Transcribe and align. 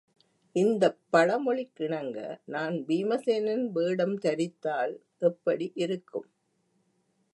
இந்தப் 0.55 0.97
பழமொழிக் 1.09 1.75
கிணங்க, 1.75 2.17
நான் 2.45 2.75
பீமசேனன் 2.87 3.71
வேடம் 3.71 4.17
தரித்தால் 4.17 4.95
எப்படியிருக்கும்! 5.21 6.29